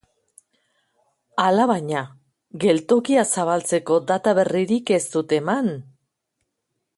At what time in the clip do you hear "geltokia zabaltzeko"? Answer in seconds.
2.63-3.99